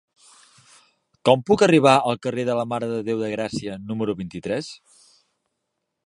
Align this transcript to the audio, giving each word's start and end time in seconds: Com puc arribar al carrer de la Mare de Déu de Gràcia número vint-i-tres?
Com 1.29 1.43
puc 1.49 1.63
arribar 1.65 1.93
al 2.11 2.17
carrer 2.23 2.45
de 2.47 2.55
la 2.59 2.65
Mare 2.71 2.89
de 2.93 2.97
Déu 3.09 3.21
de 3.25 3.29
Gràcia 3.33 3.75
número 3.91 4.17
vint-i-tres? 4.23 4.71